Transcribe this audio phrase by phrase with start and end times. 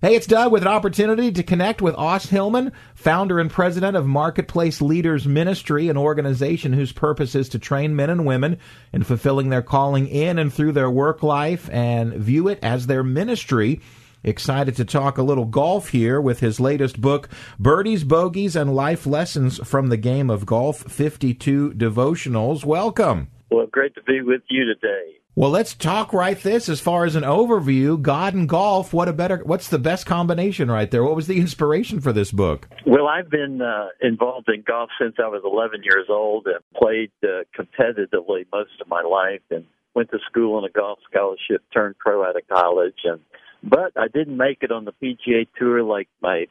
[0.00, 4.06] Hey, it's Doug with an opportunity to connect with Os Hillman, founder and president of
[4.06, 8.58] Marketplace Leaders Ministry, an organization whose purpose is to train men and women
[8.92, 13.02] in fulfilling their calling in and through their work life and view it as their
[13.02, 13.80] ministry.
[14.22, 17.28] Excited to talk a little golf here with his latest book,
[17.58, 22.64] Birdies, Bogeys, and Life Lessons from the Game of Golf 52 Devotionals.
[22.64, 23.30] Welcome.
[23.50, 25.18] Well, great to be with you today.
[25.38, 28.02] Well, let's talk right this as far as an overview.
[28.02, 28.92] God and golf.
[28.92, 29.40] What a better?
[29.44, 31.04] What's the best combination right there?
[31.04, 32.68] What was the inspiration for this book?
[32.84, 37.12] Well, I've been uh, involved in golf since I was 11 years old and played
[37.22, 39.64] uh, competitively most of my life, and
[39.94, 41.62] went to school on a golf scholarship.
[41.72, 43.20] Turned pro out of college, and
[43.62, 46.46] but I didn't make it on the PGA Tour like my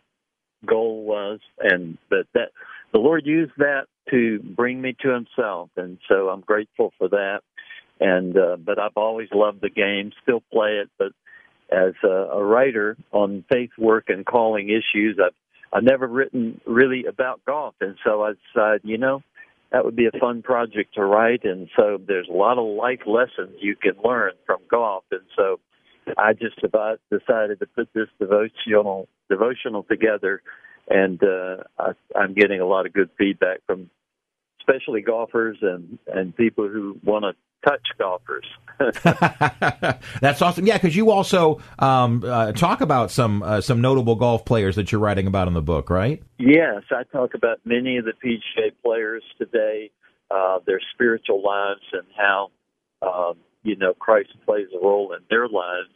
[0.66, 2.52] goal was, and but that
[2.94, 7.42] the Lord used that to bring me to Himself, and so I'm grateful for that
[8.00, 10.90] and uh, but I've always loved the game, still play it.
[10.98, 11.12] But
[11.72, 15.34] as a, a writer on faith work and calling issues, I've
[15.74, 19.22] I've never written really about golf, and so I decided, you know,
[19.72, 21.44] that would be a fun project to write.
[21.44, 25.60] And so there's a lot of life lessons you can learn from golf, and so
[26.18, 30.42] I just about decided to put this devotional devotional together,
[30.90, 33.90] and uh, I, I'm getting a lot of good feedback from
[34.62, 37.34] especially golfers and and people who want to
[37.68, 38.46] touch golfers.
[40.22, 40.68] That's awesome.
[40.68, 44.92] Yeah, because you also um, uh, talk about some uh, some notable golf players that
[44.92, 46.22] you're writing about in the book, right?
[46.38, 49.92] Yes, I talk about many of the PGA players today,
[50.30, 52.52] uh, their spiritual lives, and how
[53.02, 55.90] um, you know Christ plays a role in their lives,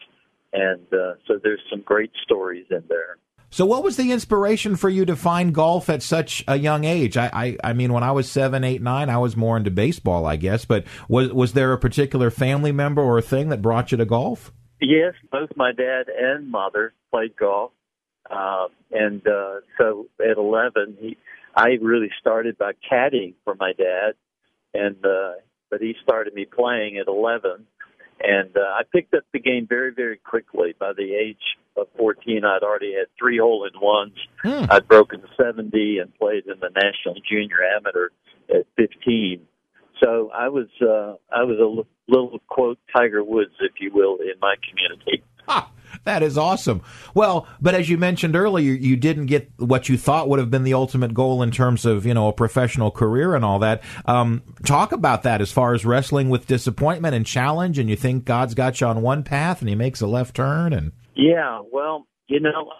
[0.51, 3.17] and uh, so there's some great stories in there.
[3.53, 7.17] So, what was the inspiration for you to find golf at such a young age?
[7.17, 10.25] I, I, I, mean, when I was seven, eight, nine, I was more into baseball,
[10.25, 10.63] I guess.
[10.63, 14.05] But was was there a particular family member or a thing that brought you to
[14.05, 14.53] golf?
[14.79, 17.71] Yes, both my dad and mother played golf,
[18.29, 21.17] uh, and uh, so at eleven, he,
[21.53, 24.13] I really started by caddying for my dad,
[24.73, 25.33] and uh,
[25.69, 27.67] but he started me playing at eleven,
[28.23, 30.73] and uh, I picked up the game very, very quickly.
[30.79, 34.15] By the age of 14, I'd already had three hole in ones.
[34.43, 34.65] Hmm.
[34.69, 38.09] I'd broken 70 and played in the National Junior Amateur
[38.49, 39.41] at 15.
[40.03, 44.39] So I was, uh, I was a little quote Tiger Woods, if you will, in
[44.41, 45.23] my community.
[46.03, 46.81] That is awesome.
[47.13, 50.63] Well, but as you mentioned earlier, you didn't get what you thought would have been
[50.63, 53.83] the ultimate goal in terms of you know a professional career and all that.
[54.05, 58.25] Um, talk about that as far as wrestling with disappointment and challenge, and you think
[58.25, 62.07] God's got you on one path, and He makes a left turn, and yeah, well,
[62.27, 62.71] you know,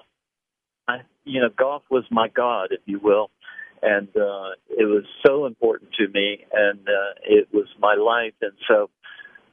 [0.88, 3.30] I, you know, golf was my God, if you will.
[3.84, 8.34] And uh, it was so important to me, and uh, it was my life.
[8.42, 8.92] And so,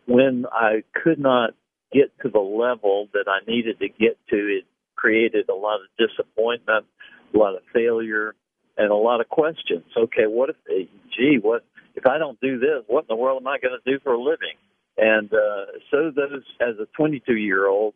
[0.07, 1.55] when I could not
[1.93, 4.65] get to the level that I needed to get to, it
[4.97, 6.87] created a lot of disappointment,
[7.35, 8.35] a lot of failure,
[8.77, 9.85] and a lot of questions.
[9.97, 12.85] Okay, what if, gee, what if I don't do this?
[12.87, 14.57] What in the world am I going to do for a living?
[14.97, 17.95] And uh, so, those as a 22 year old,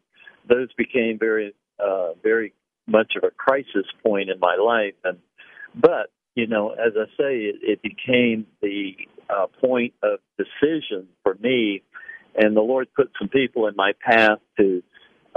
[0.49, 1.55] those became very,
[1.85, 2.53] uh, very
[2.87, 4.95] much of a crisis point in my life.
[5.05, 5.19] And
[5.75, 8.93] but you know, as I say, it, it became the
[9.29, 11.83] uh, point of decision for me
[12.35, 14.83] and the Lord put some people in my path to,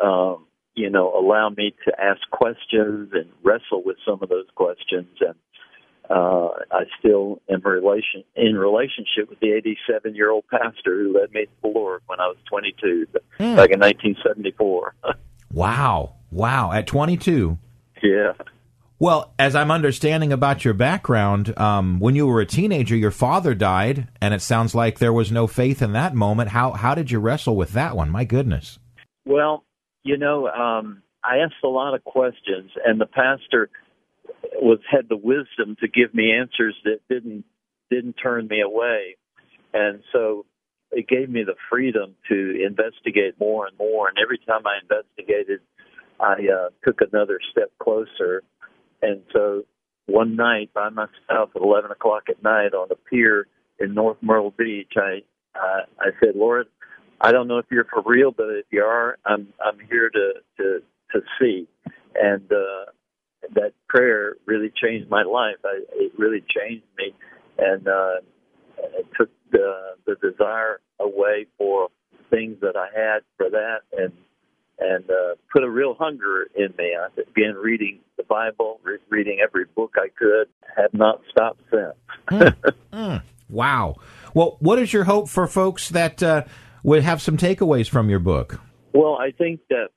[0.02, 0.46] um,
[0.76, 5.08] you know, allow me to ask questions and wrestle with some of those questions.
[5.20, 5.36] And
[6.10, 11.32] uh, I still am relation in relationship with the 87 year old pastor who led
[11.32, 13.56] me to the Lord when I was 22 mm.
[13.56, 14.96] back in 1974.
[15.52, 16.14] wow!
[16.32, 16.72] Wow!
[16.72, 17.58] At 22.
[18.04, 18.34] Yeah.
[18.98, 23.54] Well, as I'm understanding about your background, um, when you were a teenager, your father
[23.54, 26.52] died, and it sounds like there was no faith in that moment.
[26.52, 28.10] How how did you wrestle with that one?
[28.10, 28.80] My goodness.
[29.26, 29.66] Well,
[30.04, 33.70] you know, um, I asked a lot of questions, and the pastor
[34.62, 37.44] was had the wisdom to give me answers that didn't
[37.92, 39.18] didn't turn me away,
[39.74, 40.46] and so
[40.92, 44.08] it gave me the freedom to investigate more and more.
[44.08, 45.60] And every time I investigated,
[46.18, 48.44] I uh, took another step closer
[49.06, 49.64] and so
[50.08, 53.48] one night by myself at 11 o'clock at night on a pier
[53.80, 55.24] in North Myrtle Beach, I,
[55.56, 56.68] uh, I said, Lord,
[57.22, 60.34] I don't know if you're for real, but if you are, I'm, I'm here to,
[60.58, 60.80] to,
[61.14, 61.68] to see.
[62.16, 62.92] and uh,
[63.54, 65.58] that prayer really changed my life.
[65.64, 67.14] I, it really changed me,
[67.58, 68.16] and uh,
[68.78, 71.90] it took the the desire away for
[72.30, 74.12] things that I had for that, and
[74.80, 76.96] and uh, put a real hunger in me.
[77.00, 80.48] I began reading Bible, re- reading every book I could.
[80.76, 81.96] Have not stopped since.
[82.30, 82.56] mm,
[82.94, 83.96] mm, wow.
[84.34, 86.44] Well, what is your hope for folks that uh,
[86.84, 88.60] would have some takeaways from your book?
[88.94, 89.90] Well, I think that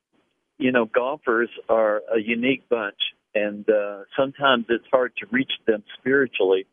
[0.57, 2.99] you know golfers are a unique bunch,
[3.35, 6.65] and uh, sometimes it's hard to reach them spiritually.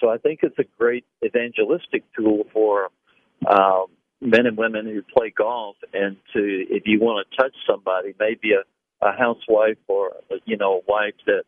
[0.00, 2.88] So I think it's a great evangelistic tool for
[3.48, 3.86] um,
[4.20, 6.40] men and women who play golf, and to
[6.70, 8.62] if you want to touch somebody, maybe a,
[9.00, 11.44] a housewife or you know a wife that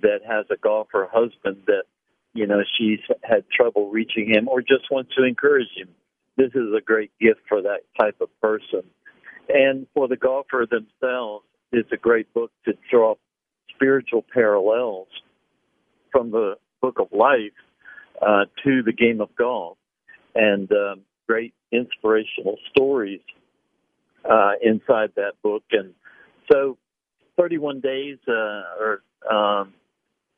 [0.00, 1.84] that has a golfer husband that
[2.32, 5.88] you know she's had trouble reaching him, or just wants to encourage him.
[6.36, 8.82] This is a great gift for that type of person,
[9.48, 13.14] and for the golfer themselves, it's a great book to draw
[13.74, 15.08] spiritual parallels
[16.10, 17.52] from the book of life
[18.22, 19.78] uh, to the game of golf,
[20.34, 23.20] and um, great inspirational stories
[24.28, 25.62] uh, inside that book.
[25.72, 25.94] And
[26.50, 26.78] so,
[27.38, 29.74] 31 days uh, or um,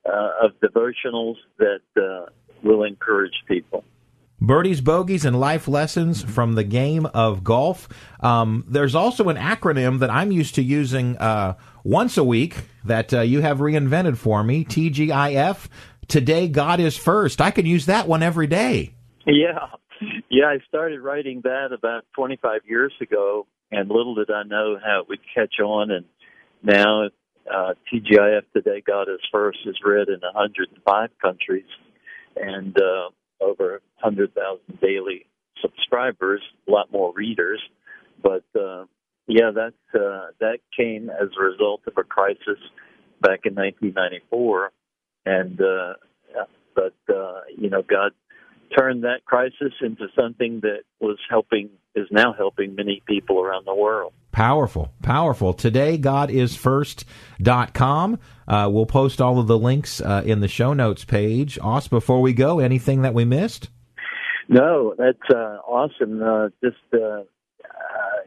[0.07, 2.27] uh, of devotionals that uh,
[2.63, 3.85] will encourage people.
[4.39, 7.89] Birdies, bogeys, and life lessons from the game of golf.
[8.21, 11.55] Um, there's also an acronym that I'm used to using uh,
[11.85, 15.69] once a week that uh, you have reinvented for me TGIF.
[16.07, 17.41] Today, God is first.
[17.41, 18.95] I can use that one every day.
[19.27, 19.69] Yeah.
[20.31, 25.01] Yeah, I started writing that about 25 years ago, and little did I know how
[25.01, 25.91] it would catch on.
[25.91, 26.05] And
[26.62, 31.64] now, uh, TGIF Today God is First is read in 105 countries
[32.37, 33.11] and uh,
[33.41, 35.26] over 100,000 daily
[35.62, 37.61] subscribers, a lot more readers.
[38.23, 38.85] But uh,
[39.26, 42.59] yeah, that uh, that came as a result of a crisis
[43.20, 44.73] back in 1994,
[45.25, 45.94] and uh,
[46.75, 48.12] but uh, you know God
[48.76, 53.75] turned that crisis into something that was helping is now helping many people around the
[53.75, 54.12] world.
[54.37, 55.55] Powerful, powerful.
[55.55, 58.19] Today, God is first.com.
[58.47, 61.59] Uh, we'll post all of the links uh, in the show notes page.
[61.62, 63.71] Os, before we go, anything that we missed?
[64.47, 66.23] No, that's uh, awesome.
[66.23, 67.23] Uh, just uh, uh,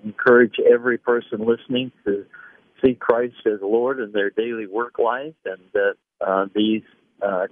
[0.03, 2.25] encourage every person listening to
[2.83, 5.94] see Christ as Lord in their daily work life, and that
[6.25, 6.81] uh, these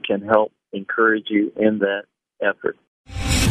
[0.04, 2.06] can help encourage you in that
[2.42, 2.76] effort.